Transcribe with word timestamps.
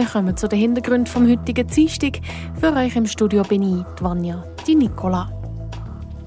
Wir 0.00 0.06
kommen 0.06 0.34
zu 0.34 0.48
den 0.48 0.58
Hintergründen 0.58 1.06
vom 1.06 1.28
heutigen 1.28 1.66
Dienstag. 1.66 2.20
Für 2.58 2.72
euch 2.72 2.96
im 2.96 3.04
Studio 3.04 3.42
bin 3.42 3.62
ich, 3.62 3.84
die 3.98 4.02
Vanja, 4.02 4.42
die 4.66 4.74
Nicola. 4.74 5.30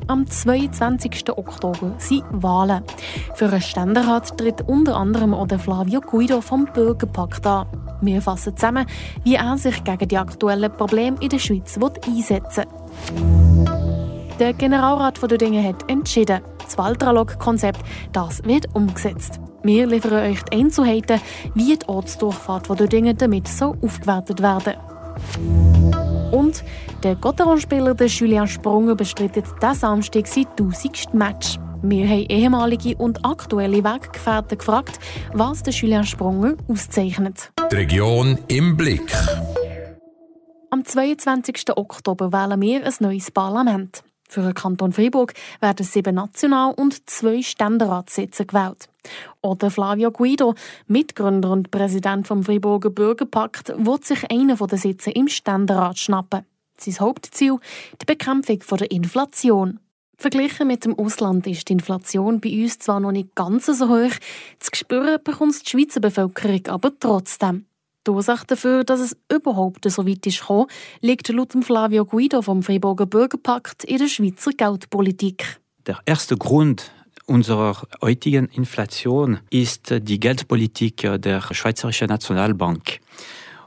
Am 0.06 0.30
22. 0.30 1.36
Oktober 1.36 1.96
sind 1.98 2.24
Wahlen. 2.30 2.84
Für 3.34 3.48
einen 3.50 3.62
Ständerat 3.62 4.38
tritt 4.38 4.62
unter 4.68 4.96
anderem 4.96 5.34
auch 5.34 5.48
Flavio 5.58 6.02
Guido 6.02 6.40
vom 6.42 6.66
Bürgerpakt 6.72 7.48
an. 7.48 7.66
Wir 8.02 8.22
fassen 8.22 8.56
zusammen, 8.56 8.86
wie 9.24 9.38
er 9.38 9.58
sich 9.58 9.84
gegen 9.84 10.08
die 10.08 10.20
aktuellen 10.20 10.72
Probleme 10.72 11.18
in 11.20 11.30
der 11.30 11.40
Schweiz 11.40 11.76
einsetzen 11.76 12.66
will. 13.16 13.66
Der 14.40 14.54
Generalrat 14.54 15.18
von 15.18 15.30
Dödingen 15.30 15.66
hat 15.66 15.90
entschieden, 15.90 16.42
das 16.64 16.78
Waldralog-Konzept 16.78 17.80
wird 18.44 18.68
umgesetzt. 18.74 19.40
Wir 19.64 19.88
liefern 19.88 20.32
euch 20.32 20.42
die 20.44 20.58
Einzelheiten, 20.58 21.22
wie 21.54 21.78
die 21.78 21.88
Ortsdurchfahrt 21.88 22.68
von 22.68 22.78
Dödingen 22.78 23.18
damit 23.18 23.48
so 23.48 23.76
aufgewertet 23.82 24.42
werden 24.42 24.74
Und 26.32 26.64
der 27.04 27.16
Gotteron-Spieler 27.16 27.96
Julien 28.08 28.48
Sprunger 28.48 28.96
bestreitet 28.96 29.46
diesen 29.62 29.76
Samstag 29.76 30.28
sein 30.28 30.48
1000. 30.60 31.14
Match. 31.14 31.60
Wir 31.82 32.08
haben 32.08 32.26
ehemalige 32.30 32.96
und 32.96 33.26
aktuelle 33.26 33.84
Weggefährten 33.84 34.58
gefragt, 34.58 35.00
was 35.34 35.64
der 35.64 35.74
Julien 35.74 36.06
Sprunger 36.06 36.56
auszeichnet. 36.70 37.52
Die 37.72 37.76
Region 37.76 38.38
im 38.48 38.78
Blick. 38.78 39.12
Am 40.72 40.84
22. 40.84 41.78
Oktober 41.78 42.32
wählen 42.32 42.60
wir 42.60 42.86
ein 42.86 42.94
neues 43.00 43.30
Parlament. 43.32 44.04
Für 44.34 44.42
den 44.42 44.56
Kanton 44.56 44.92
Freiburg 44.92 45.36
werden 45.62 45.86
sieben 45.86 46.16
National- 46.16 46.74
und 46.74 47.08
zwei 47.08 47.44
Ständeratssitze 47.44 48.48
gewählt. 48.48 48.90
Oder 49.42 49.70
Flavio 49.70 50.10
Guido, 50.10 50.56
Mitgründer 50.88 51.52
und 51.52 51.70
Präsident 51.70 52.26
vom 52.26 52.44
Freiburger 52.44 52.90
Bürgerpakt, 52.90 53.72
wird 53.78 54.06
sich 54.06 54.32
einen 54.32 54.58
der 54.58 54.78
Sitze 54.80 55.12
im 55.12 55.28
Ständerat 55.28 56.00
schnappen. 56.00 56.48
Sein 56.80 57.00
Hauptziel 57.00 57.60
die 58.02 58.06
Bekämpfung 58.08 58.60
der 58.80 58.90
Inflation. 58.90 59.80
Verglichen 60.18 60.66
mit 60.66 60.84
dem 60.84 60.98
Ausland 60.98 61.46
ist 61.46 61.70
die 61.70 61.74
Inflation 61.74 62.42
bei 62.42 62.64
uns 62.64 62.80
zwar 62.80 63.00
noch 63.00 63.12
nicht 63.12 63.36
ganz 63.36 63.68
so 63.68 63.88
hoch, 63.88 64.16
zu 64.58 64.72
spüren 64.74 65.20
bekommt 65.24 65.64
die 65.64 65.70
Schweizer 65.70 66.00
Bevölkerung 66.00 66.66
aber 66.70 66.92
trotzdem. 67.00 67.68
Die 68.06 68.12
Ursache 68.12 68.46
dafür, 68.46 68.84
dass 68.84 69.00
es 69.00 69.16
überhaupt 69.32 69.90
so 69.90 70.06
weit 70.06 70.26
ist 70.26 70.44
liegt 71.00 71.30
laut 71.30 71.54
Flavio 71.62 72.04
Guido 72.04 72.42
vom 72.42 72.62
Freiburger 72.62 73.06
Bürgerpakt 73.06 73.86
in 73.86 73.98
der 73.98 74.08
Schweizer 74.08 74.52
Geldpolitik. 74.52 75.62
Der 75.88 76.00
erste 76.06 76.36
Grund 76.36 76.92
unserer 77.26 77.82
heutigen 78.02 78.48
Inflation 78.48 79.40
ist 79.50 79.94
die 80.02 80.20
Geldpolitik 80.20 80.98
der 81.18 81.42
Schweizerischen 81.54 82.08
Nationalbank. 82.10 83.00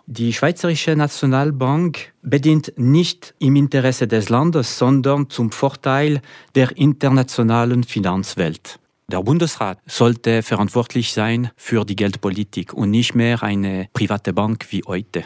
Die 0.06 0.32
Schweizerische 0.32 0.94
Nationalbank 0.94 2.12
bedient 2.22 2.74
nicht 2.76 3.34
im 3.38 3.56
Interesse 3.56 4.06
des 4.06 4.28
Landes, 4.28 4.78
sondern 4.78 5.30
zum 5.30 5.50
Vorteil 5.50 6.20
der 6.54 6.76
internationalen 6.76 7.84
Finanzwelt. 7.84 8.78
Der 9.12 9.22
Bundesrat 9.22 9.78
sollte 9.86 10.42
verantwortlich 10.42 11.12
sein 11.12 11.50
für 11.56 11.84
die 11.84 11.94
Geldpolitik 11.94 12.72
und 12.72 12.90
nicht 12.90 13.14
mehr 13.14 13.40
eine 13.42 13.88
private 13.92 14.32
Bank 14.32 14.66
wie 14.70 14.82
heute. 14.84 15.24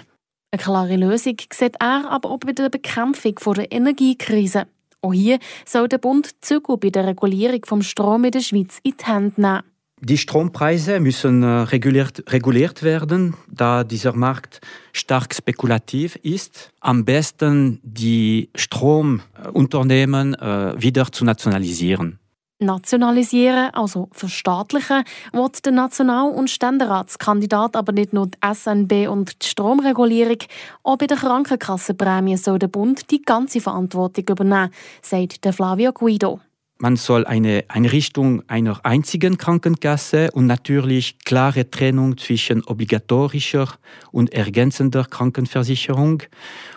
Eine 0.52 0.62
klare 0.62 0.96
Lösung 0.96 1.36
sieht 1.50 1.76
er 1.80 2.10
aber 2.10 2.30
auch 2.30 2.38
bei 2.38 2.52
der 2.52 2.68
Bekämpfung 2.68 3.36
der 3.56 3.72
Energiekrise. 3.72 4.66
Auch 5.00 5.14
hier 5.14 5.38
soll 5.64 5.88
der 5.88 5.96
Bund 5.96 6.28
Zügel 6.44 6.76
bei 6.76 6.90
der 6.90 7.06
Regulierung 7.06 7.64
vom 7.64 7.80
Strom 7.80 8.24
in 8.24 8.32
der 8.32 8.40
Schweiz 8.40 8.80
in 8.82 8.94
die 9.00 9.04
Hände 9.04 9.40
nehmen. 9.40 9.62
Die 10.02 10.18
Strompreise 10.18 11.00
müssen 11.00 11.42
äh, 11.42 11.46
reguliert, 11.46 12.22
reguliert 12.32 12.82
werden, 12.82 13.34
da 13.50 13.84
dieser 13.84 14.14
Markt 14.14 14.60
stark 14.92 15.34
spekulativ 15.34 16.16
ist. 16.16 16.70
Am 16.80 17.04
besten 17.04 17.80
die 17.82 18.50
Stromunternehmen 18.54 20.34
äh, 20.34 20.74
wieder 20.80 21.10
zu 21.12 21.24
nationalisieren. 21.24 22.19
Nationalisieren, 22.60 23.70
also 23.72 24.08
verstaatlichen, 24.12 25.04
wird 25.32 25.64
der 25.64 25.72
National- 25.72 26.30
und 26.30 26.50
Ständeratskandidat 26.50 27.74
aber 27.74 27.92
nicht 27.92 28.12
nur 28.12 28.28
die 28.28 28.38
SNB 28.54 29.08
und 29.08 29.42
die 29.42 29.46
Stromregulierung, 29.46 30.38
auch 30.82 30.98
bei 30.98 31.06
der 31.06 31.16
Krankenkassenprämie 31.16 32.36
soll 32.36 32.58
der 32.58 32.68
Bund 32.68 33.10
die 33.10 33.22
ganze 33.22 33.60
Verantwortung 33.60 34.24
übernehmen, 34.28 34.70
sagt 35.02 35.44
der 35.44 35.52
Flavio 35.52 35.92
Guido. 35.92 36.40
Man 36.82 36.96
soll 36.96 37.26
eine 37.26 37.64
Einrichtung 37.68 38.42
einer 38.48 38.80
einzigen 38.84 39.36
Krankenkasse 39.36 40.30
und 40.32 40.46
natürlich 40.46 41.18
klare 41.18 41.70
Trennung 41.70 42.16
zwischen 42.16 42.64
obligatorischer 42.64 43.68
und 44.12 44.32
ergänzender 44.32 45.04
Krankenversicherung 45.04 46.22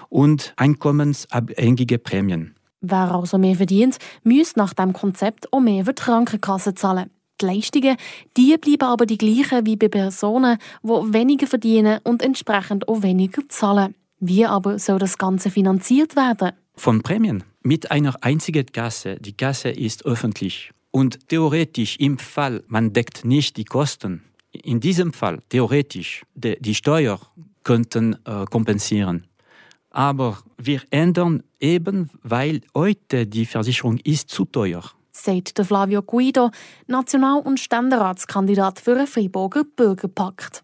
und 0.10 0.54
einkommensabhängige 0.58 2.00
Prämien. 2.00 2.54
Wer 2.86 3.16
also 3.16 3.38
mehr 3.38 3.56
verdient, 3.56 3.98
muss 4.24 4.58
nach 4.58 4.74
dem 4.74 4.92
Konzept 4.92 5.52
auch 5.54 5.62
mehr 5.62 5.86
für 5.86 5.94
die 5.94 6.02
Krankenkasse 6.02 6.76
zahlen. 6.76 7.10
Die 7.40 7.46
Leistungen 7.46 7.96
die 8.36 8.58
bleiben 8.58 8.84
aber 8.84 9.06
die 9.06 9.18
gleichen 9.18 9.66
wie 9.66 9.78
bei 9.78 9.88
Personen, 9.88 10.58
die 10.84 10.90
weniger 10.90 11.48
verdienen 11.48 12.00
und 12.04 12.22
entsprechend 12.22 12.88
auch 12.90 13.02
weniger 13.02 13.42
zahlen. 13.48 13.96
Wie 14.20 14.46
aber 14.46 14.80
soll 14.80 15.00
das 15.00 15.18
Ganze 15.18 15.50
finanziert 15.50 16.18
werden? 16.18 16.52
Von 16.76 17.02
Prämien 17.02 17.44
mit 17.62 17.90
einer 17.90 18.16
einzigen 18.22 18.66
Kasse. 18.66 19.16
Die 19.16 19.34
Kasse 19.34 19.70
ist 19.70 20.06
öffentlich. 20.06 20.72
Und 20.92 21.30
theoretisch 21.30 21.96
im 22.00 22.18
Fall, 22.20 22.64
man 22.68 22.92
deckt 22.92 23.24
nicht 23.24 23.56
die 23.56 23.66
Kosten. 23.66 24.24
In 24.52 24.82
diesem 24.82 25.14
Fall, 25.14 25.40
theoretisch, 25.50 26.24
die, 26.36 26.58
die 26.60 26.76
Steuer 26.76 27.20
könnten 27.64 28.18
äh, 28.26 28.46
kompensieren. 28.46 29.26
Aber 29.94 30.40
wir 30.58 30.82
ändern 30.90 31.44
eben, 31.60 32.10
weil 32.24 32.62
heute 32.76 33.28
die 33.28 33.46
Versicherung 33.46 33.98
ist 34.04 34.30
zu 34.30 34.44
teuer. 34.46 34.84
Sagt 35.12 35.60
der 35.60 35.66
Flavio 35.66 36.02
Guido, 36.02 36.50
National- 36.88 37.42
und 37.42 37.60
Ständeratskandidat 37.60 38.80
für 38.80 38.96
einen 38.96 39.08
Freiburger 39.08 39.64
Bürgerpakt. 39.64 40.64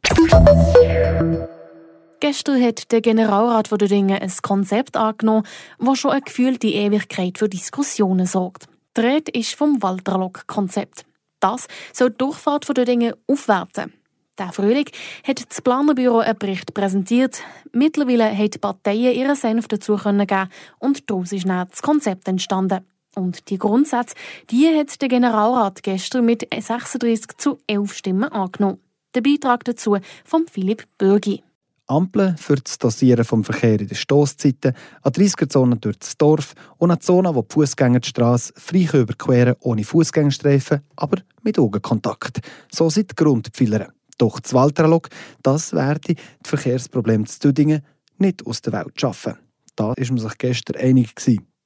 Gestern 2.19 2.61
hat 2.61 2.91
der 2.91 3.01
Generalrat 3.01 3.69
der 3.71 3.87
Dinge 3.87 4.19
ein 4.19 4.33
Konzept 4.41 4.97
angenommen, 4.97 5.45
das 5.79 5.99
schon 5.99 6.11
eine 6.11 6.21
gefühlte 6.21 6.67
Ewigkeit 6.67 7.37
für 7.37 7.47
Diskussionen 7.47 8.25
sorgt. 8.25 8.65
Die 8.97 9.01
Rede 9.01 9.31
ist 9.31 9.53
vom 9.53 9.81
Waldralog-Konzept. 9.81 11.05
Das 11.39 11.67
soll 11.93 12.09
die 12.09 12.17
Durchfahrt 12.17 12.75
der 12.75 12.85
Dinge 12.85 13.15
aufwerten. 13.27 13.93
Der 14.39 14.53
Frühling 14.53 14.85
hat 15.27 15.49
das 15.49 15.61
Planerbüro 15.61 16.19
einen 16.19 16.37
Bericht 16.37 16.73
präsentiert. 16.73 17.43
Mittlerweile 17.73 18.31
haben 18.31 18.49
die 18.49 18.57
Parteien 18.57 19.13
ihren 19.13 19.35
Senf 19.35 19.67
dazu 19.67 19.97
geben 19.97 20.49
und 20.79 21.09
daraus 21.09 21.33
ist 21.33 21.45
dann 21.45 21.67
das 21.69 21.81
Konzept 21.81 22.25
entstanden. 22.29 22.85
Und 23.15 23.49
die 23.49 23.57
Grundsätze, 23.57 24.15
die 24.49 24.65
hat 24.67 25.01
der 25.01 25.09
Generalrat 25.09 25.83
gestern 25.83 26.25
mit 26.25 26.47
36 26.57 27.35
zu 27.37 27.59
11 27.67 27.93
Stimmen 27.93 28.31
angenommen. 28.31 28.79
Der 29.13 29.21
Beitrag 29.21 29.65
dazu 29.65 29.97
von 30.23 30.45
Philipp 30.47 30.85
Bürgi. 30.97 31.43
Ampeln 31.87 32.37
für 32.37 32.55
das 32.55 32.77
Dosieren 32.77 33.25
vom 33.25 33.43
Verkehr 33.43 33.81
in 33.81 33.87
den 33.87 33.95
Stosszeiten, 33.95 34.73
an 35.01 35.11
30er-Zonen 35.11 35.81
durch 35.81 35.97
das 35.97 36.17
Dorf 36.17 36.53
und 36.77 36.91
an 36.91 37.01
Zonen, 37.01 37.35
wo 37.35 37.41
die 37.41 37.51
Fußgänger 37.51 37.99
die 37.99 38.09
Straße 38.09 38.53
frei 38.55 38.87
überqueren 38.93 39.55
ohne 39.59 39.83
Fußgängerstreifen, 39.83 40.81
aber 40.95 41.23
mit 41.41 41.59
Augenkontakt. 41.59 42.39
So 42.71 42.89
sind 42.89 43.11
die 43.11 43.15
Grundpfeiler. 43.15 43.91
Doch 44.19 44.39
das 44.39 44.53
Waldralog, 44.53 45.09
das 45.41 45.73
werde 45.73 46.13
die 46.13 46.15
Verkehrsprobleme 46.45 47.25
zu 47.25 47.39
Tüdingen 47.39 47.81
nicht 48.19 48.45
aus 48.45 48.61
der 48.61 48.73
Welt 48.73 48.99
schaffen. 48.99 49.35
Da 49.75 49.93
ist 49.93 50.11
man 50.11 50.19
sich 50.19 50.37
gestern 50.37 50.75
einig. 50.75 51.15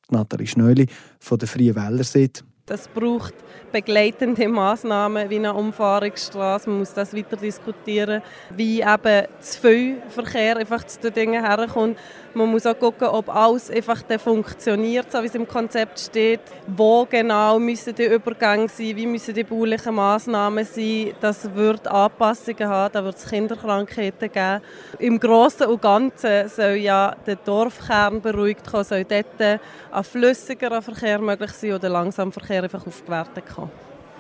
Nathalie 0.10 0.48
Schnöli 0.48 0.88
von 1.20 1.40
der 1.40 1.48
Freien 1.48 1.76
Wähler 1.76 2.04
sieht, 2.04 2.44
das 2.66 2.88
braucht 2.88 3.34
begleitende 3.74 4.48
Massnahmen 4.48 5.30
wie 5.30 5.36
eine 5.36 5.54
Umfahrungsstraße. 5.54 6.70
Man 6.70 6.80
muss 6.80 6.94
das 6.94 7.14
weiter 7.14 7.36
diskutieren, 7.36 8.22
wie 8.56 8.80
eben 8.80 9.28
zu 9.42 9.60
viel 9.60 10.02
Verkehr 10.08 10.56
einfach 10.56 10.86
zu 10.86 11.12
den 11.12 11.34
herkommt. 11.34 11.98
Man 12.36 12.50
muss 12.50 12.66
auch 12.66 12.76
schauen, 12.80 13.10
ob 13.10 13.30
alles 13.30 13.70
einfach 13.70 14.02
funktioniert, 14.18 15.12
so 15.12 15.22
wie 15.22 15.28
es 15.28 15.36
im 15.36 15.48
Konzept 15.48 16.00
steht. 16.00 16.40
Wo 16.66 17.06
genau 17.06 17.60
müssen 17.60 17.94
die 17.94 18.06
Übergänge 18.06 18.68
sein, 18.70 18.96
wie 18.96 19.06
müssen 19.06 19.36
die 19.36 19.44
baulichen 19.44 19.94
Massnahmen 19.94 20.66
sein. 20.66 21.14
Das 21.22 21.54
wird 21.54 21.88
Anpassungen 21.88 22.68
haben, 22.68 22.92
da 22.92 23.04
wird 23.04 23.18
es 23.18 23.30
Kinderkrankheiten 23.30 24.32
geben. 24.32 24.62
Im 24.98 25.20
Großen 25.20 25.68
und 25.68 25.82
Ganzen 25.82 26.50
soll 26.50 26.78
ja 26.78 27.16
der 27.28 27.36
Dorfkern 27.36 28.20
beruhigt 28.20 28.66
kommen, 28.66 28.84
soll 28.84 29.04
dort 29.04 29.40
ein 29.40 30.04
flüssigerer 30.04 30.82
Verkehr 30.82 31.20
möglich 31.20 31.52
sein 31.52 31.74
oder 31.74 31.90
langsam 31.90 32.32
Verkehr 32.32 32.64
einfach 32.64 32.88
aufgewertet 32.88 33.44
kommen. 33.46 33.72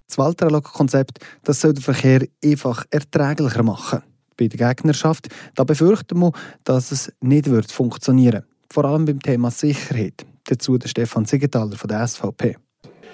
Das 0.07 0.19
Waldralog-Konzept 0.19 1.17
soll 1.47 1.73
den 1.73 1.81
Verkehr 1.81 2.27
einfach 2.43 2.85
erträglicher 2.91 3.63
machen 3.63 4.03
bei 4.37 4.47
der 4.47 4.73
Gegnerschaft. 4.73 5.27
Da 5.55 5.63
befürchten 5.63 6.19
wir, 6.19 6.31
dass 6.63 6.91
es 6.91 7.11
nicht 7.21 7.49
wird 7.49 7.71
funktionieren 7.71 8.43
Vor 8.69 8.85
allem 8.85 9.05
beim 9.05 9.19
Thema 9.19 9.51
Sicherheit. 9.51 10.25
Dazu 10.45 10.77
der 10.77 10.87
Stefan 10.87 11.25
Siegenthaler 11.25 11.75
von 11.75 11.87
der 11.87 12.05
SVP. 12.07 12.57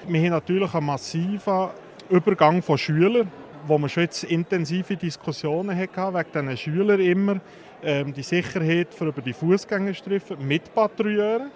Wir 0.08 0.22
haben 0.22 0.30
natürlich 0.30 0.74
einen 0.74 0.86
massiven 0.86 1.70
Übergang 2.10 2.62
von 2.62 2.78
Schülern, 2.78 3.32
wo 3.68 3.78
man 3.78 3.90
schon 3.90 4.04
jetzt 4.04 4.24
intensive 4.24 4.96
Diskussionen 4.96 5.78
hatte, 5.78 6.14
wegen 6.14 6.32
diesen 6.32 6.58
Schülern 6.58 7.00
immer, 7.00 7.42
ähm, 7.84 8.14
die 8.14 8.24
Sicherheit 8.24 8.94
für 8.94 9.06
über 9.06 9.22
die 9.22 9.34
Fußgängerstreifen 9.34 10.46
mit 10.48 10.74
Patrouillen. 10.74 11.52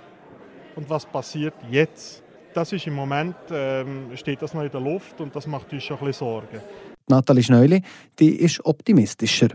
Und 0.75 0.89
was 0.89 1.05
passiert 1.05 1.55
jetzt? 1.69 2.23
Das 2.53 2.71
ist 2.71 2.85
im 2.85 2.93
Moment, 2.93 3.35
ähm, 3.51 4.15
steht 4.15 4.41
das 4.41 4.53
noch 4.53 4.63
in 4.63 4.69
der 4.69 4.81
Luft 4.81 5.19
und 5.21 5.35
das 5.35 5.47
macht 5.47 5.73
uns 5.73 5.83
schon 5.83 5.97
ein 5.97 6.05
bisschen 6.05 6.27
Sorgen. 6.27 6.61
Nathalie 7.07 7.43
Schneuli, 7.43 7.81
die 8.19 8.35
ist 8.37 8.63
optimistischer. 8.65 9.49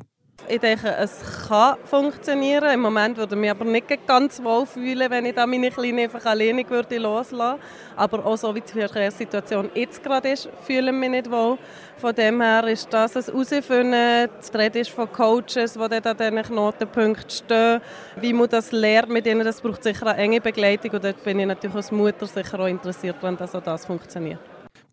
Ich 0.51 0.61
denke, 0.61 0.89
es 0.97 1.21
kann 1.47 1.77
funktionieren. 1.85 2.73
Im 2.73 2.81
Moment 2.81 3.19
würde 3.19 3.35
ich 3.35 3.41
mich 3.41 3.51
aber 3.51 3.67
nicht 3.67 4.07
ganz 4.07 4.43
wohl 4.43 4.65
fühlen, 4.65 5.11
wenn 5.11 5.27
ich 5.27 5.35
da 5.35 5.47
meine 5.47 5.71
Kleine 5.71 6.05
einfach 6.05 6.25
alleine 6.25 6.69
würde 6.71 6.97
loslassen 6.97 7.61
Aber 7.97 8.25
auch 8.25 8.37
so 8.39 8.55
wie 8.55 8.63
die 8.63 8.73
Verkehrssituation 8.73 9.71
jetzt 9.75 10.03
gerade 10.03 10.31
ist, 10.31 10.49
fühle 10.65 10.91
ich 10.91 10.97
mich 10.97 11.11
nicht 11.11 11.31
wohl. 11.31 11.59
Von 11.99 12.15
dem 12.15 12.41
her 12.41 12.65
ist 12.67 12.91
das 12.91 13.17
ein 13.17 13.25
Herausfinden. 13.25 14.31
Das 14.39 14.55
Rede 14.55 14.79
ist 14.79 14.91
von 14.91 15.13
Coaches, 15.13 15.75
die 15.75 15.89
dann 15.89 16.03
an 16.03 16.17
diesen 16.17 16.43
Knotenpunkten 16.43 17.31
stehen. 17.31 17.81
Wie 18.17 18.33
man 18.33 18.49
das 18.49 18.73
lernt 18.73 19.11
mit 19.11 19.27
ihnen, 19.27 19.45
das 19.45 19.61
braucht 19.61 19.83
sicher 19.83 20.07
eine 20.07 20.19
enge 20.19 20.41
Begleitung. 20.41 20.93
Und 20.93 21.05
dort 21.05 21.23
bin 21.25 21.41
ich 21.41 21.47
natürlich 21.47 21.77
als 21.77 21.93
Mutter 21.93 22.27
sicher 22.27 22.59
auch 22.59 22.69
interessiert 22.69 23.17
daran, 23.21 23.37
dass 23.37 23.55
auch 23.55 23.63
das 23.63 23.85
funktioniert. 23.85 24.41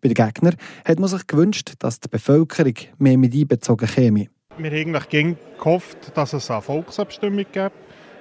Bei 0.06 0.14
den 0.14 0.24
Gegnern 0.24 0.54
hat 0.84 1.00
man 1.00 1.08
sich 1.08 1.26
gewünscht, 1.26 1.72
dass 1.80 1.98
die 1.98 2.06
Bevölkerung 2.06 2.74
mehr 2.98 3.18
mit 3.18 3.34
einbezogen 3.34 3.88
käme. 3.88 4.28
Wir 4.56 4.70
haben 4.70 4.94
eigentlich 4.94 5.36
gehofft, 5.58 6.16
dass 6.16 6.32
es 6.32 6.48
eine 6.48 6.62
Volksabstimmung 6.62 7.44
gibt. 7.50 7.72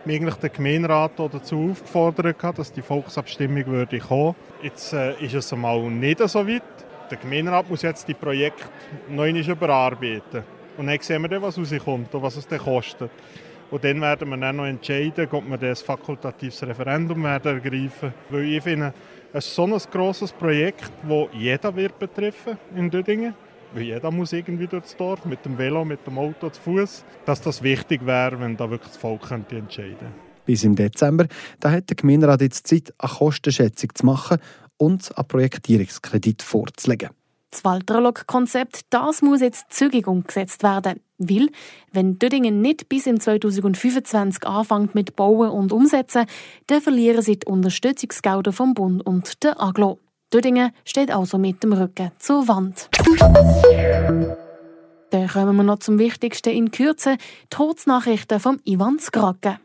Wir 0.03 0.19
haben 0.19 0.33
den 0.41 0.51
Gemeinderat 0.51 1.11
dazu 1.19 1.69
aufgefordert, 1.69 2.37
dass 2.57 2.73
die 2.73 2.81
Volksabstimmung 2.81 3.67
würde 3.67 3.99
kommen 3.99 4.35
Jetzt 4.63 4.93
äh, 4.93 5.13
ist 5.23 5.35
es 5.35 5.53
einmal 5.53 5.79
nicht 5.91 6.27
so 6.27 6.47
weit. 6.47 6.63
Der 7.11 7.19
Gemeinderat 7.19 7.69
muss 7.69 7.83
jetzt 7.83 8.07
die 8.07 8.15
Projekte 8.15 8.65
neu 9.07 9.29
überarbeiten. 9.29 10.43
Und 10.77 10.87
dann 10.87 10.99
sehen 11.01 11.21
wir 11.21 11.29
dann, 11.29 11.43
was 11.43 11.55
rauskommt 11.55 12.15
und 12.15 12.21
was 12.23 12.35
es 12.35 12.47
dann 12.47 12.59
kostet. 12.59 13.11
Und 13.71 13.83
dann 13.83 14.01
werden 14.01 14.29
wir 14.29 14.37
dann 14.37 14.55
noch 14.55 14.65
entscheiden, 14.65 15.27
ob 15.31 15.49
wir 15.49 15.57
das 15.57 15.81
fakultatives 15.81 16.61
Referendum 16.63 17.23
werden 17.23 17.55
ergreifen. 17.55 18.13
Weil 18.29 18.45
ich 18.45 18.63
finde, 18.63 18.93
es 19.33 19.45
ist 19.45 19.55
so 19.55 19.65
ein 19.65 19.77
grosses 19.91 20.31
Projekt, 20.31 20.91
das 21.07 21.27
jeder 21.33 21.75
wird 21.75 21.97
betreffen 21.99 22.57
in 22.75 22.89
Dödingen 22.89 23.33
weil 23.75 23.83
jeder 23.83 24.09
muss 24.09 24.31
irgendwie 24.31 24.67
durchs 24.67 24.95
Dorf, 24.95 25.25
mit 25.25 25.43
dem 25.45 25.57
Velo, 25.57 25.83
mit 25.83 26.07
dem 26.07 26.17
Auto, 26.17 26.49
zu 26.49 26.61
Fuß, 26.61 27.03
dass 27.25 27.41
das 27.41 27.61
wichtig 27.61 28.05
wäre, 28.05 28.39
wenn 28.39 28.55
da 28.55 28.69
wirklich 28.69 28.93
das 28.93 28.97
Volk 28.97 29.23
könnte 29.23 29.57
entscheiden. 29.57 30.07
Bis 30.45 30.63
im 30.63 30.75
Dezember 30.75 31.27
da 31.59 31.71
hat 31.71 31.89
der 31.89 31.95
Gemeinderat 31.95 32.41
jetzt 32.41 32.67
Zeit, 32.67 32.93
eine 32.97 33.11
Kostenschätzung 33.11 33.93
zu 33.93 34.05
machen 34.05 34.37
und 34.77 35.15
einen 35.17 35.27
Projektierungskredit 35.27 36.41
vorzulegen. 36.41 37.09
Das 37.51 37.63
Waldralog-Konzept, 37.63 38.81
das 38.89 39.21
muss 39.21 39.41
jetzt 39.41 39.71
zügig 39.71 40.07
umgesetzt 40.07 40.63
werden. 40.63 40.99
Weil, 41.17 41.49
wenn 41.93 42.19
Dödingen 42.19 42.61
nicht 42.61 42.89
bis 42.89 43.07
im 43.07 43.19
2025 43.19 44.45
anfängt 44.45 44.95
mit 44.95 45.15
Bauen 45.15 45.49
und 45.49 45.71
Umsetzen, 45.71 46.25
dann 46.67 46.81
verlieren 46.81 47.21
sie 47.21 47.39
die 47.39 47.47
Unterstützungsgelder 47.47 48.51
vom 48.51 48.73
Bund 48.73 49.05
und 49.05 49.43
der 49.43 49.61
Aglo. 49.61 49.99
Dödingen 50.33 50.71
steht 50.83 51.11
also 51.11 51.37
mit 51.37 51.63
dem 51.63 51.71
Rücken 51.71 52.11
zur 52.19 52.47
Wand. 52.47 52.89
Dann 55.11 55.27
kommen 55.29 55.55
wir 55.55 55.63
noch 55.63 55.79
zum 55.79 55.97
Wichtigsten 55.97 56.49
in 56.49 56.71
Kürze, 56.71 57.15
die 57.17 57.47
Todesnachrichten 57.49 58.41
vom 58.41 58.59
Ivan 58.65 58.99
Skrake. 58.99 59.59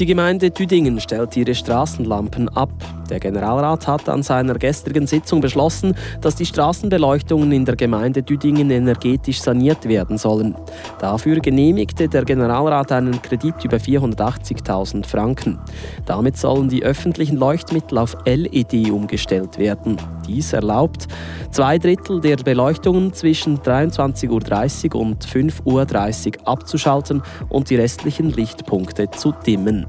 Die 0.00 0.06
Gemeinde 0.06 0.50
Düdingen 0.50 0.98
stellt 0.98 1.36
ihre 1.36 1.54
Straßenlampen 1.54 2.48
ab. 2.48 2.70
Der 3.10 3.20
Generalrat 3.20 3.86
hat 3.86 4.08
an 4.08 4.22
seiner 4.22 4.54
gestrigen 4.54 5.06
Sitzung 5.06 5.42
beschlossen, 5.42 5.94
dass 6.22 6.36
die 6.36 6.46
Straßenbeleuchtungen 6.46 7.52
in 7.52 7.66
der 7.66 7.76
Gemeinde 7.76 8.22
Düdingen 8.22 8.70
energetisch 8.70 9.42
saniert 9.42 9.86
werden 9.86 10.16
sollen. 10.16 10.54
Dafür 11.00 11.40
genehmigte 11.40 12.08
der 12.08 12.24
Generalrat 12.24 12.92
einen 12.92 13.20
Kredit 13.20 13.62
über 13.62 13.76
480.000 13.76 15.04
Franken. 15.04 15.58
Damit 16.06 16.38
sollen 16.38 16.70
die 16.70 16.82
öffentlichen 16.82 17.36
Leuchtmittel 17.36 17.98
auf 17.98 18.16
LED 18.24 18.90
umgestellt 18.90 19.58
werden. 19.58 19.98
Dies 20.26 20.54
erlaubt, 20.54 21.08
zwei 21.50 21.76
Drittel 21.76 22.20
der 22.20 22.36
Beleuchtungen 22.36 23.12
zwischen 23.12 23.58
23.30 23.58 24.94
Uhr 24.94 25.00
und 25.00 25.26
5.30 25.26 26.38
Uhr 26.38 26.48
abzuschalten 26.48 27.22
und 27.48 27.68
die 27.68 27.76
restlichen 27.76 28.30
Lichtpunkte 28.30 29.10
zu 29.10 29.32
dimmen. 29.44 29.86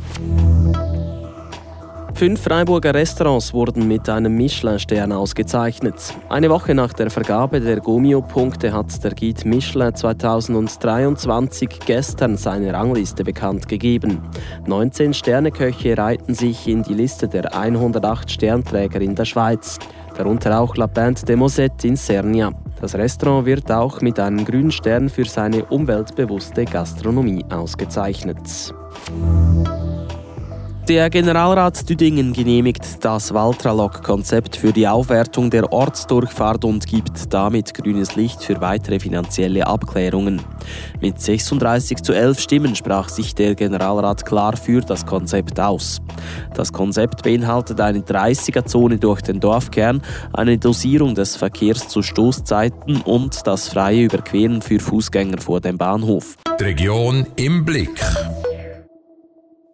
Fünf 2.14 2.42
Freiburger 2.42 2.94
Restaurants 2.94 3.52
wurden 3.52 3.88
mit 3.88 4.08
einem 4.08 4.36
Michelin-Stern 4.38 5.12
ausgezeichnet. 5.12 5.96
Eine 6.30 6.52
Woche 6.52 6.76
nach 6.76 6.94
der 6.94 7.10
Vergabe 7.10 7.60
der 7.60 7.80
Gomio-Punkte 7.80 8.72
hat 8.72 9.04
der 9.04 9.16
Guide 9.16 9.48
Michelin 9.48 9.96
2023 9.96 11.80
gestern 11.84 12.38
seine 12.38 12.74
Rangliste 12.74 13.24
bekannt 13.24 13.68
gegeben. 13.68 14.22
19 14.68 15.16
Sterneköche 15.16 15.98
reihten 15.98 16.36
sich 16.36 16.68
in 16.68 16.84
die 16.84 16.94
Liste 16.94 17.28
der 17.28 17.56
108 17.56 18.30
Sternträger 18.30 19.02
in 19.02 19.16
der 19.16 19.26
Schweiz 19.26 19.80
darunter 20.16 20.60
auch 20.60 20.76
La 20.76 20.86
Pinte 20.86 21.26
de 21.26 21.36
Mosette 21.36 21.88
in 21.88 21.96
Sernia. 21.96 22.52
Das 22.80 22.94
Restaurant 22.94 23.48
wird 23.48 23.72
auch 23.72 24.02
mit 24.02 24.20
einem 24.20 24.46
grünen 24.46 24.72
Stern 24.72 25.10
für 25.10 25.26
seine 25.26 25.66
umweltbewusste 25.66 26.66
Gastronomie 26.66 27.44
ausgezeichnet. 27.50 28.38
Der 30.88 31.12
Generalrat 31.12 31.88
Düdingen 31.88 32.34
genehmigt 32.34 33.06
das 33.06 33.34
Waltralog-Konzept 33.34 34.56
für 34.56 34.74
die 34.74 34.88
Aufwertung 34.88 35.52
der 35.52 35.72
Ortsdurchfahrt 35.72 36.66
und 36.66 36.88
gibt 36.88 37.32
damit 37.32 37.76
grünes 37.76 38.16
Licht 38.16 38.44
für 38.44 38.60
weitere 38.62 39.00
finanzielle 39.00 39.68
Abklärungen. 39.68 40.42
Mit 41.00 41.22
36 41.22 42.02
zu 42.02 42.14
11 42.14 42.40
Stimmen 42.40 42.76
sprach 42.76 43.10
sich 43.10 43.36
der 43.36 43.54
Generalrat 43.54 44.26
klar 44.26 44.58
für 44.58 44.82
das 44.82 45.06
Konzept 45.06 45.60
aus. 45.60 46.02
Das 46.56 46.74
Konzept 46.74 47.22
beinhaltet 47.22 47.80
eine 47.80 48.00
30er-Zone 48.00 48.98
durch 48.98 49.22
den 49.22 49.40
Dorfkern, 49.40 50.02
eine 50.34 50.58
Dosierung 50.58 51.14
des 51.14 51.36
Verkehrs 51.36 51.90
zu 51.90 52.02
Stoßzeiten 52.02 53.02
und 53.02 53.46
das 53.46 53.70
freie 53.70 54.06
Überqueren 54.06 54.64
für 54.64 54.80
Fußgänger 54.80 55.38
vor 55.38 55.62
dem 55.62 55.78
Bahnhof. 55.78 56.38
Die 56.60 56.64
Region 56.64 57.28
im 57.36 57.64
Blick. 57.64 58.02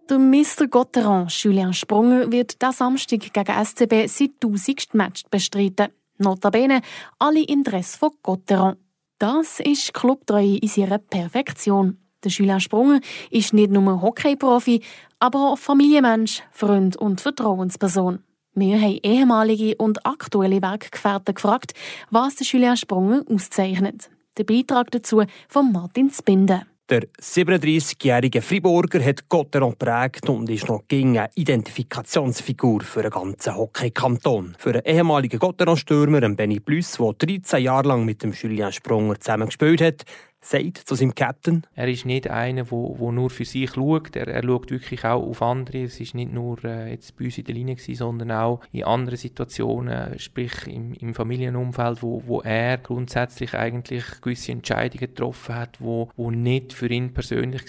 Der 0.10 0.20
Mr. 0.20 0.68
Gotteron, 0.70 1.28
Julien 1.28 1.74
Sprunger, 1.74 2.32
wird 2.32 2.62
diesen 2.62 2.72
Samstag 2.72 3.20
gegen 3.20 3.66
SCB 3.66 4.08
sein 4.08 4.30
1000. 4.42 4.94
Match 4.94 5.24
bestreiten. 5.30 5.90
Notabene 6.18 6.82
alle 7.20 7.44
im 7.44 7.62
Dress 7.62 7.98
von 7.98 8.12
Gotteron. 8.24 8.78
Das 9.20 9.60
ist 9.60 9.94
Clubtreue 9.94 10.60
in 10.60 10.72
ihrer 10.78 11.00
Perfektion. 11.00 11.98
Der 12.24 12.32
Julien 12.32 12.62
Sprunger 12.62 13.02
ist 13.32 13.54
nicht 13.54 13.70
nur 13.70 14.02
Hockeyprofi, 14.02 14.82
aber 15.20 15.52
auch 15.52 15.58
Familienmensch, 15.58 16.42
Freund 16.52 16.96
und 16.96 17.20
Vertrauensperson. 17.20 18.20
Wir 18.54 18.80
haben 18.80 19.00
ehemalige 19.04 19.76
und 19.76 20.06
aktuelle 20.06 20.62
Werkgefährten 20.62 21.36
gefragt, 21.36 21.74
was 22.12 22.38
der 22.38 22.48
Julien 22.48 22.78
Sprunger 22.78 23.24
auszeichnet. 23.30 24.10
Der 24.38 24.46
Beitrag 24.46 24.90
dazu 24.92 25.24
von 25.50 25.74
Martin 25.74 26.10
Spinde. 26.12 26.66
Der 26.90 27.02
37-jährige 27.22 28.42
Friburger 28.42 29.04
hat 29.04 29.28
Gotteron 29.28 29.76
prägt 29.76 30.30
und 30.30 30.50
ist 30.50 30.70
noch 30.70 30.88
gegen 30.88 31.18
eine 31.18 31.30
Identifikationsfigur 31.36 32.80
für 32.80 33.02
den 33.02 33.12
ganzen 33.12 33.58
Hockey-Kanton. 33.58 34.56
Für 34.58 34.70
einen 34.70 34.86
ehemaligen 34.86 35.38
Gotteron-Stürmer, 35.38 36.22
Benny 36.30 36.62
Plüss, 36.62 36.94
der 36.94 37.12
13 37.12 37.62
Jahre 37.62 37.90
lang 37.90 38.06
mit 38.06 38.24
dem 38.24 38.32
Julien 38.32 38.72
Sprunger 38.72 39.20
zusammen 39.20 39.48
gespielt 39.48 39.82
hat, 39.82 40.06
sagt 40.42 40.78
zu 40.78 40.96
seinem 40.96 41.16
Captain. 41.16 41.64
Er 41.76 41.88
ist 41.88 42.06
nicht 42.06 42.30
einer, 42.30 42.64
der 42.64 42.72
wo, 42.72 42.96
wo 43.00 43.12
nur 43.12 43.30
für 43.30 43.46
sich 43.46 43.72
schaut. 43.72 44.16
Er, 44.16 44.28
er 44.28 44.44
schaut 44.44 44.72
wirklich 44.72 45.04
auch 45.04 45.24
auf 45.24 45.42
andere. 45.42 45.84
Es 45.84 46.00
ist 46.00 46.16
nicht 46.16 46.32
nur 46.32 46.64
äh, 46.64 46.92
jetzt 46.92 47.18
bei 47.18 47.26
uns 47.26 47.38
in 47.38 47.46
der 47.46 47.56
Linie 47.56 47.76
gewesen, 47.76 47.96
sondern 47.96 48.32
auch 48.32 48.62
in 48.72 48.84
anderen 48.84 49.18
Situationen, 49.18 50.18
sprich 50.20 50.68
im, 50.68 50.94
im 50.94 51.14
Familienumfeld, 51.14 52.02
wo, 52.02 52.24
wo 52.26 52.42
er 52.42 52.78
grundsätzlich 52.78 53.54
eigentlich 53.54 54.04
gewisse 54.22 54.52
Entscheidungen 54.52 55.00
getroffen 55.00 55.56
hat, 55.56 55.82
wo, 55.82 56.10
wo 56.16 56.32
nicht 56.32 56.74
für 56.74 56.88
ihn 56.88 57.14
persönlich 57.14 57.66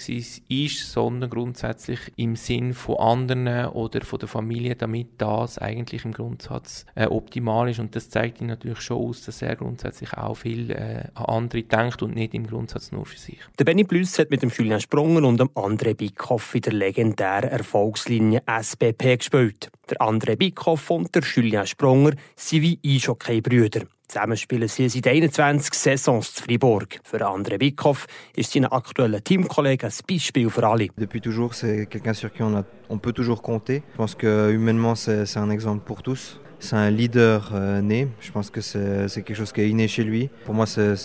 ist, 0.47 0.91
sondern 0.91 1.29
grundsätzlich 1.29 1.99
im 2.15 2.35
Sinn 2.35 2.73
von 2.73 2.97
anderen 2.97 3.67
oder 3.69 4.01
von 4.01 4.19
der 4.19 4.29
Familie, 4.29 4.75
damit 4.75 5.09
das 5.17 5.57
eigentlich 5.57 6.05
im 6.05 6.13
Grundsatz 6.13 6.85
äh, 6.95 7.07
optimal 7.07 7.69
ist. 7.69 7.79
Und 7.79 7.95
das 7.95 8.09
zeigt 8.09 8.41
ihn 8.41 8.47
natürlich 8.47 8.81
schon 8.81 8.97
aus, 8.97 9.25
dass 9.25 9.41
er 9.41 9.55
grundsätzlich 9.55 10.13
auch 10.13 10.35
viel 10.35 10.71
äh, 10.71 11.05
an 11.15 11.25
andere 11.25 11.63
denkt 11.63 12.01
und 12.01 12.15
nicht 12.15 12.33
im 12.33 12.47
Grundsatz 12.47 12.68
Grundsatz 12.69 12.91
nur 12.91 13.05
für 13.05 13.17
sich. 13.17 13.39
Der 13.57 13.65
Benny 13.65 13.83
Plüss 13.83 14.19
hat 14.19 14.29
mit 14.29 14.41
dem 14.43 14.49
Julien 14.49 14.79
Sprunger 14.79 15.27
und 15.27 15.39
dem 15.39 15.49
André 15.49 15.95
Bickhoff 15.95 16.53
in 16.53 16.61
der 16.61 16.73
legendären 16.73 17.49
Erfolgslinie 17.49 18.43
SBP 18.45 19.17
gespielt. 19.17 19.71
Der 19.89 19.97
André 19.99 20.35
Bickhoff 20.35 20.89
und 20.91 21.13
der 21.15 21.23
Julien 21.23 21.65
Sprunger 21.65 22.11
sind 22.35 22.61
wie 22.61 22.79
Eishockey-Brüder. 22.85 23.85
Zusammen 24.07 24.37
spielen 24.37 24.67
sie 24.67 24.89
seit 24.89 25.07
21 25.07 25.73
Saisons 25.73 26.33
zu 26.33 26.43
Fribourg. 26.43 26.99
Für 27.03 27.27
André 27.27 27.57
Bickhoff 27.57 28.07
ist 28.35 28.53
sein 28.53 28.65
aktueller 28.65 29.23
Teamkollege 29.23 29.87
ein 29.87 29.93
Beispiel 30.07 30.49
für 30.49 30.67
alle. 30.67 30.89
Depuis 30.97 31.21
toujours, 31.21 31.53
c'est 31.53 31.87
quelqu'un 31.87 32.13
sur 32.13 32.31
qui 32.31 32.43
on, 32.43 32.55
a, 32.55 32.65
on 32.89 32.99
peut 32.99 33.13
toujours 33.13 33.41
compter. 33.41 33.83
Je 33.91 33.97
pense 33.97 34.15
que 34.15 34.51
humainement, 34.51 34.95
c'est 34.95 35.37
un 35.37 35.49
exemple 35.49 35.85
pour 35.85 36.03
tous. 36.03 36.39
C'est 36.59 36.75
un 36.75 36.89
leader 36.89 37.51
euh, 37.53 37.81
né. 37.81 38.07
Je 38.19 38.31
pense 38.31 38.49
que 38.49 38.61
c'est 38.61 39.07
quelque 39.23 39.33
chose 39.33 39.51
qui 39.51 39.61
est 39.61 39.69
inné 39.69 39.87
chez 39.87 40.03
lui. 40.03 40.29
Pour 40.45 40.53
moi, 40.53 40.65
c'est 40.65 40.95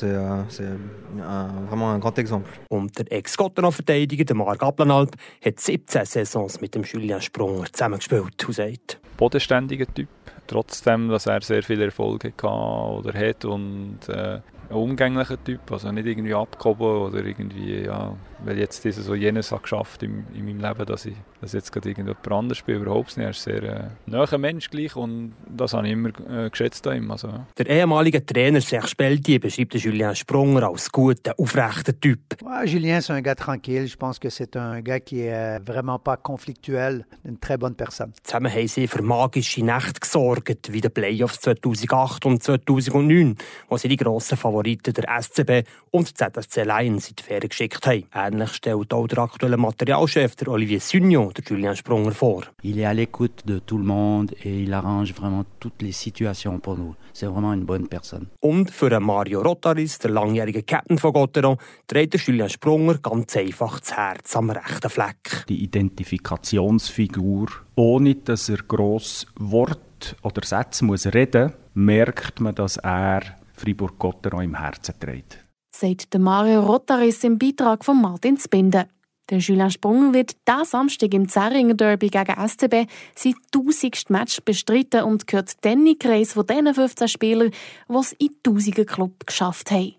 vraiment 1.68 1.90
un 1.90 1.98
grand 1.98 2.18
exemple. 2.18 2.50
Und 2.70 2.90
der 2.96 3.10
Ex-Gotteron-Verteidiger, 3.10 4.34
Marc 4.34 4.62
Ablanalp, 4.62 5.14
hat 5.44 5.60
17 5.60 6.04
Saisons 6.04 6.60
mit 6.60 6.74
dem 6.74 6.82
Julien 6.82 7.20
Sprunger 7.20 7.64
zusammengespielt 7.72 8.44
und 8.46 8.54
sagt, 8.54 9.00
bodenständiger 9.16 9.86
Typ, 9.86 10.08
trotzdem, 10.46 11.08
dass 11.08 11.26
er 11.26 11.40
sehr 11.42 11.62
viele 11.62 11.86
Erfolge 11.86 12.28
hatte 12.28 12.46
oder 12.46 13.12
hat 13.14 13.44
und 13.44 13.98
äh, 14.08 14.40
ein 14.70 14.76
umgänglicher 14.76 15.42
Typ, 15.42 15.70
also 15.70 15.92
nicht 15.92 16.06
irgendwie 16.06 16.34
abgehoben 16.34 17.02
oder 17.02 17.24
irgendwie, 17.24 17.84
ja, 17.84 18.16
weil 18.44 18.58
jetzt 18.58 18.84
dieses 18.84 19.06
so 19.06 19.14
jenes 19.14 19.52
hat 19.52 19.62
geschafft 19.62 20.02
in, 20.02 20.24
in 20.34 20.44
meinem 20.44 20.60
Leben, 20.60 20.86
dass 20.86 21.06
ich 21.06 21.14
dass 21.44 21.52
jetzt 21.52 21.72
gerade 21.72 21.90
irgendjemand 21.90 22.26
anders 22.32 22.62
bin, 22.62 22.80
überhaupt 22.80 23.16
nicht. 23.18 23.24
Er 23.24 23.30
ist 23.30 23.42
sehr 23.42 23.62
äh, 23.62 23.84
naher 24.06 24.38
Mensch 24.38 24.70
gleich 24.70 24.96
und 24.96 25.34
das 25.46 25.74
habe 25.74 25.86
ich 25.86 25.92
immer 25.92 26.08
äh, 26.30 26.48
geschätzt 26.48 26.86
an 26.86 26.96
ihm. 26.96 27.10
Also, 27.10 27.28
ja. 27.28 27.46
Der 27.58 27.68
ehemalige 27.68 28.24
Trainer 28.24 28.62
Serge 28.62 28.94
Pelletier 28.96 29.40
beschreibt 29.40 29.74
Julien 29.74 30.14
Sprunger 30.16 30.68
als 30.68 30.90
guten, 30.90 31.32
aufrechten 31.36 32.00
Typ. 32.00 32.20
Ouais, 32.42 32.66
Julien, 32.66 33.00
c'est 33.00 33.12
un 33.12 33.20
gars 33.20 33.34
tranquille. 33.34 33.86
Je 33.86 33.96
pense 33.96 34.18
que 34.18 34.30
c'est 34.30 34.56
un 34.56 34.80
gars 34.80 35.00
qui 35.00 35.20
est 35.20 35.34
euh, 35.34 35.58
vraiment 35.62 35.98
pas 35.98 36.16
conflictuel, 36.16 37.04
une 37.24 37.38
très 37.38 37.58
bonne 37.58 37.74
personne. 37.74 38.12
Zusammen 38.22 38.50
haben 38.50 38.68
sie 38.68 38.86
für 38.86 39.02
magische 39.02 39.62
Nächte 39.62 40.00
gesorgt, 40.00 40.72
wie 40.72 40.80
die 40.80 40.88
Playoffs 40.88 41.40
2008 41.40 42.24
und 42.24 42.42
2009, 42.42 43.36
wo 43.68 43.76
sie 43.76 43.88
die 43.88 43.96
grossen 43.96 44.38
Favoriten 44.38 44.94
der 44.94 45.20
SCB 45.20 45.68
und 45.90 46.16
ZSC 46.16 46.64
Lions 46.64 47.10
in 47.10 47.16
die 47.16 47.22
Ferien 47.22 47.50
geschickt 47.50 47.86
haben. 47.86 48.33
Ähnlich 48.34 48.54
stellt 48.54 48.92
auch 48.92 49.06
der 49.06 49.18
aktuelle 49.18 49.56
Materialchef, 49.56 50.34
der 50.34 50.48
Olivier 50.48 50.80
Sugnon, 50.80 51.32
der 51.32 51.44
Julien 51.44 51.76
Sprunger 51.76 52.10
vor. 52.10 52.42
Il 52.64 52.80
est 52.80 52.84
à 52.84 52.92
l'écoute 52.92 53.46
de 53.46 53.60
tout 53.60 53.78
le 53.78 53.84
monde 53.84 54.34
et 54.42 54.64
il 54.64 54.74
arrange 54.74 55.14
vraiment 55.14 55.44
toutes 55.60 55.82
les 55.82 55.92
situations 55.92 56.58
pour 56.58 56.76
nous. 56.76 56.96
C'est 57.12 57.28
vraiment 57.28 57.52
une 57.52 57.64
bonne 57.64 57.86
personne. 57.86 58.26
Und 58.40 58.72
für 58.72 58.98
Mario 58.98 59.40
Rotaris, 59.40 60.00
der 60.00 60.10
langjährige 60.10 60.64
Captain 60.64 60.98
von 60.98 61.12
Gotteron, 61.12 61.58
trägt 61.86 62.16
Julien 62.26 62.48
Sprunger 62.48 62.98
ganz 62.98 63.36
einfach 63.36 63.78
das 63.78 63.96
Herz 63.96 64.34
am 64.34 64.50
rechten 64.50 64.90
Fleck. 64.90 65.44
Die 65.48 65.62
Identifikationsfigur, 65.62 67.46
ohne 67.76 68.16
dass 68.16 68.48
er 68.48 68.58
gross 68.66 69.28
Wort 69.38 70.16
oder 70.24 70.42
Sätze 70.44 70.84
muss 70.84 71.06
reden, 71.06 71.52
merkt 71.74 72.40
man, 72.40 72.56
dass 72.56 72.78
er 72.78 73.20
Fribourg-Gotteron 73.52 74.42
im 74.42 74.58
Herzen 74.58 74.94
trägt. 74.98 75.43
Sagt 75.76 76.16
Mario 76.16 76.60
Rotaris 76.60 77.24
im 77.24 77.36
Beitrag 77.36 77.84
von 77.84 78.00
Martin 78.00 78.36
Spinde. 78.36 78.86
Der 79.28 79.38
Julien 79.38 79.72
Sprung 79.72 80.14
wird 80.14 80.36
diesen 80.46 80.64
Samstag 80.64 81.12
im 81.12 81.28
Zerringer 81.28 81.74
Derby 81.74 82.10
gegen 82.10 82.48
SCB 82.48 82.88
sein 83.16 83.34
tausigste 83.50 84.12
Match 84.12 84.40
bestreiten 84.44 85.02
und 85.02 85.26
gehört 85.26 85.64
dann 85.64 85.84
in 85.84 85.98
Kreis 85.98 86.34
von 86.34 86.46
den 86.46 86.72
15 86.72 87.08
Spielern, 87.08 87.50
die 87.88 87.94
es 87.96 88.12
in 88.12 88.36
tausigen 88.44 88.86
Club 88.86 89.26
geschafft 89.26 89.72
haben. 89.72 89.94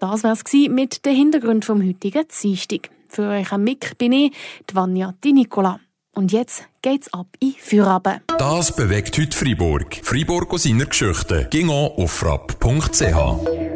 Das 0.00 0.22
war 0.22 0.32
es 0.32 0.44
mit 0.68 1.06
dem 1.06 1.16
Hintergrund 1.16 1.64
vom 1.64 1.82
heutigen 1.82 2.26
Dienstag. 2.28 2.90
Für 3.08 3.30
euch 3.30 3.50
am 3.52 3.64
Mick 3.64 3.96
bin 3.96 4.12
ich, 4.12 4.32
die 4.70 5.06
die 5.24 5.32
Nicola. 5.32 5.80
Und 6.16 6.32
jetzt 6.32 6.64
geht's 6.80 7.12
ab 7.12 7.26
in 7.40 7.54
Feierabend. 7.58 8.22
Das 8.38 8.74
bewegt 8.74 9.18
heute 9.18 9.36
Freiburg. 9.36 10.00
Freiburg 10.02 10.50
aus 10.54 10.62
seiner 10.62 10.86
Geschichte. 10.86 11.46
Ging 11.50 11.68
auf 11.68 12.10
frapp.ch. 12.10 13.75